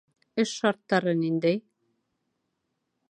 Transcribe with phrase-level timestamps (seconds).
[0.43, 1.61] Эш шарттары ниндәй?